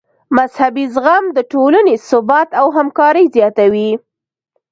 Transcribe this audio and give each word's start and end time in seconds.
مذهبي 0.37 0.85
زغم 0.93 1.25
د 1.37 1.39
ټولنې 1.51 1.95
ثبات 2.09 2.49
او 2.59 2.67
همکاري 2.77 3.25
زیاتوي. 3.35 3.89